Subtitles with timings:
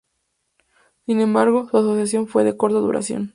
[1.05, 3.29] Sin embargo, su asociación fue de corta duración.